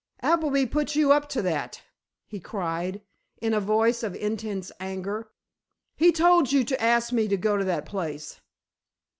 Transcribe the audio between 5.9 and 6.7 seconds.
"He told you